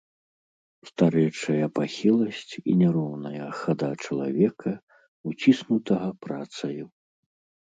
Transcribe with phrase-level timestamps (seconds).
[0.89, 4.71] Старэчая пахіласць і няроўная хада чалавека,
[5.35, 6.83] уціснутага працаю.